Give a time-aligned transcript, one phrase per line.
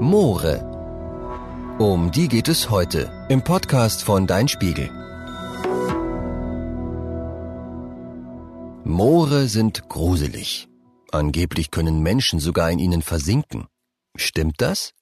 [0.00, 1.76] Moore.
[1.80, 4.88] Um die geht es heute im Podcast von Dein Spiegel.
[8.84, 10.68] Moore sind gruselig.
[11.10, 13.66] Angeblich können Menschen sogar in ihnen versinken.
[14.14, 14.92] Stimmt das?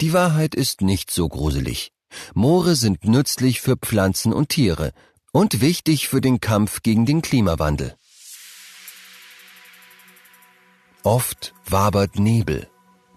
[0.00, 1.92] Die Wahrheit ist nicht so gruselig.
[2.34, 4.90] Moore sind nützlich für Pflanzen und Tiere
[5.30, 7.94] und wichtig für den Kampf gegen den Klimawandel.
[11.04, 12.71] Oft wabert Nebel.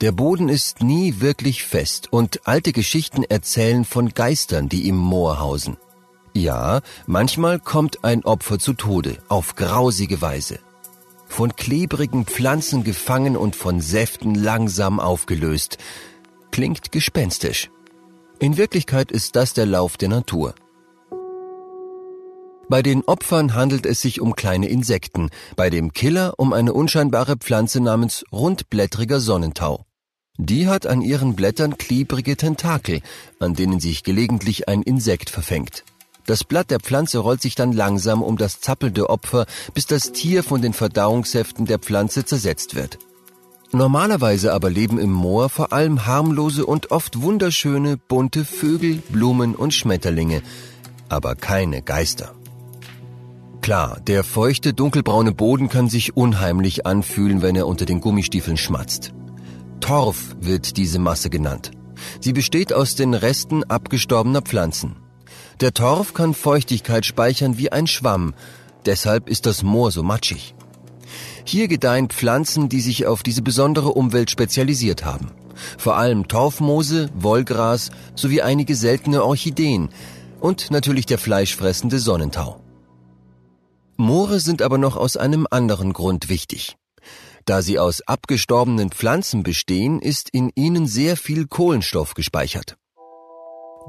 [0.06, 5.40] Der Boden ist nie wirklich fest und alte Geschichten erzählen von Geistern, die im Moor
[5.40, 5.77] hausen.
[6.32, 10.60] Ja, manchmal kommt ein Opfer zu Tode, auf grausige Weise.
[11.26, 15.80] Von klebrigen Pflanzen gefangen und von Säften langsam aufgelöst.
[16.52, 17.72] Klingt gespenstisch.
[18.38, 20.54] In Wirklichkeit ist das der Lauf der Natur.
[22.70, 27.38] Bei den Opfern handelt es sich um kleine Insekten, bei dem Killer um eine unscheinbare
[27.38, 29.84] Pflanze namens rundblättriger Sonnentau.
[30.38, 33.02] Die hat an ihren Blättern klebrige Tentakel,
[33.39, 35.85] an denen sich gelegentlich ein Insekt verfängt.
[36.26, 40.43] Das Blatt der Pflanze rollt sich dann langsam um das zappelnde Opfer, bis das Tier
[40.43, 42.98] von den Verdauungssäften der Pflanze zersetzt wird.
[43.71, 49.73] Normalerweise aber leben im Moor vor allem harmlose und oft wunderschöne bunte Vögel, Blumen und
[49.73, 50.41] Schmetterlinge,
[51.10, 52.34] aber keine Geister.
[53.62, 59.13] Klar, der feuchte, dunkelbraune Boden kann sich unheimlich anfühlen, wenn er unter den Gummistiefeln schmatzt.
[59.86, 61.70] Torf wird diese Masse genannt.
[62.20, 64.96] Sie besteht aus den Resten abgestorbener Pflanzen.
[65.62, 68.34] Der Torf kann Feuchtigkeit speichern wie ein Schwamm,
[68.88, 70.56] deshalb ist das Moor so matschig.
[71.44, 75.28] Hier gedeihen Pflanzen, die sich auf diese besondere Umwelt spezialisiert haben.
[75.78, 79.90] Vor allem Torfmoose, Wollgras sowie einige seltene Orchideen
[80.40, 82.59] und natürlich der fleischfressende Sonnentau.
[83.97, 86.75] Moore sind aber noch aus einem anderen Grund wichtig.
[87.46, 92.75] Da sie aus abgestorbenen Pflanzen bestehen, ist in ihnen sehr viel Kohlenstoff gespeichert.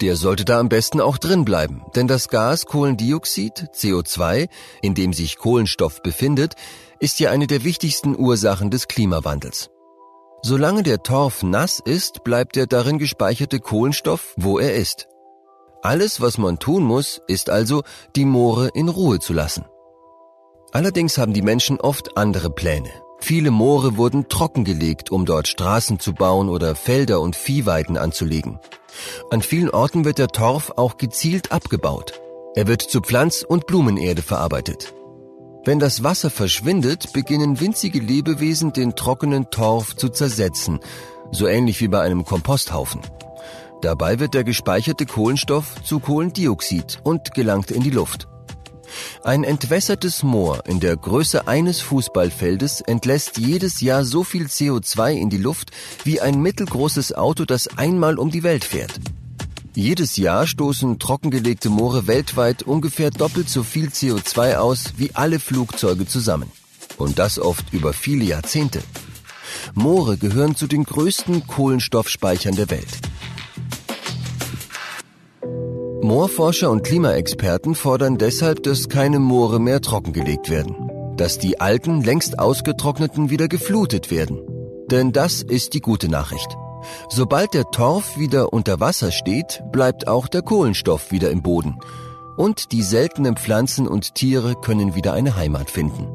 [0.02, 4.50] Der sollte da am besten auch drin bleiben, denn das Gas Kohlendioxid, CO2,
[4.82, 6.52] in dem sich Kohlenstoff befindet,
[7.00, 9.70] ist ja eine der wichtigsten Ursachen des Klimawandels.
[10.42, 15.08] Solange der Torf nass ist, bleibt der darin gespeicherte Kohlenstoff, wo er ist.
[15.80, 17.82] Alles, was man tun muss, ist also,
[18.16, 19.64] die Moore in Ruhe zu lassen.
[20.72, 22.90] Allerdings haben die Menschen oft andere Pläne.
[23.18, 28.58] Viele Moore wurden trockengelegt, um dort Straßen zu bauen oder Felder und Viehweiden anzulegen.
[29.30, 32.20] An vielen Orten wird der Torf auch gezielt abgebaut.
[32.54, 34.94] Er wird zu Pflanz- und Blumenerde verarbeitet.
[35.64, 40.78] Wenn das Wasser verschwindet, beginnen winzige Lebewesen den trockenen Torf zu zersetzen,
[41.32, 43.00] so ähnlich wie bei einem Komposthaufen.
[43.82, 48.28] Dabei wird der gespeicherte Kohlenstoff zu Kohlendioxid und gelangt in die Luft.
[49.22, 55.30] Ein entwässertes Moor in der Größe eines Fußballfeldes entlässt jedes Jahr so viel CO2 in
[55.30, 55.70] die Luft
[56.04, 59.00] wie ein mittelgroßes Auto, das einmal um die Welt fährt.
[59.74, 66.06] Jedes Jahr stoßen trockengelegte Moore weltweit ungefähr doppelt so viel CO2 aus wie alle Flugzeuge
[66.06, 66.50] zusammen.
[66.96, 68.82] Und das oft über viele Jahrzehnte.
[69.74, 72.88] Moore gehören zu den größten Kohlenstoffspeichern der Welt.
[76.06, 82.38] Moorforscher und Klimaexperten fordern deshalb, dass keine Moore mehr trockengelegt werden, dass die alten, längst
[82.38, 84.40] ausgetrockneten wieder geflutet werden.
[84.88, 86.56] Denn das ist die gute Nachricht.
[87.08, 91.80] Sobald der Torf wieder unter Wasser steht, bleibt auch der Kohlenstoff wieder im Boden.
[92.36, 96.06] Und die seltenen Pflanzen und Tiere können wieder eine Heimat finden.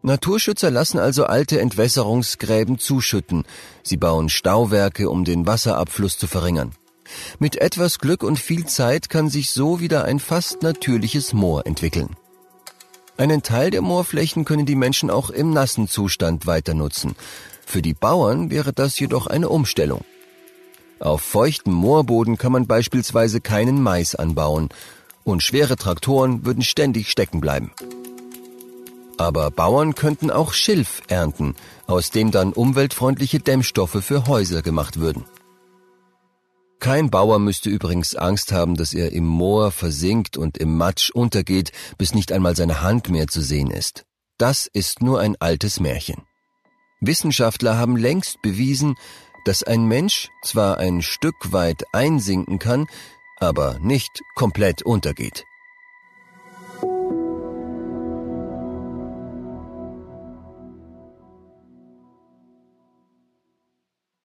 [0.00, 3.44] Naturschützer lassen also alte Entwässerungsgräben zuschütten.
[3.82, 6.72] Sie bauen Stauwerke, um den Wasserabfluss zu verringern.
[7.38, 12.16] Mit etwas Glück und viel Zeit kann sich so wieder ein fast natürliches Moor entwickeln.
[13.16, 17.16] Einen Teil der Moorflächen können die Menschen auch im nassen Zustand weiter nutzen.
[17.66, 20.04] Für die Bauern wäre das jedoch eine Umstellung.
[21.00, 24.68] Auf feuchtem Moorboden kann man beispielsweise keinen Mais anbauen
[25.24, 27.72] und schwere Traktoren würden ständig stecken bleiben.
[29.16, 35.24] Aber Bauern könnten auch Schilf ernten, aus dem dann umweltfreundliche Dämmstoffe für Häuser gemacht würden.
[36.88, 41.70] Kein Bauer müsste übrigens Angst haben, dass er im Moor versinkt und im Matsch untergeht,
[41.98, 44.06] bis nicht einmal seine Hand mehr zu sehen ist.
[44.38, 46.22] Das ist nur ein altes Märchen.
[47.02, 48.94] Wissenschaftler haben längst bewiesen,
[49.44, 52.86] dass ein Mensch zwar ein Stück weit einsinken kann,
[53.36, 55.44] aber nicht komplett untergeht.